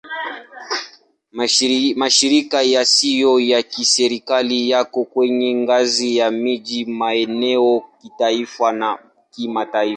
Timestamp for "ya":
3.51-3.59, 6.17-6.31